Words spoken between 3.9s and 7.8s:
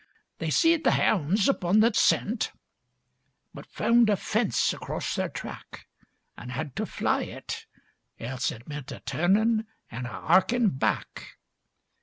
a fence across their track, And 'ad to fly it;